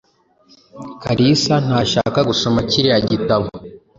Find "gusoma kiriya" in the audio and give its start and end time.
2.29-2.97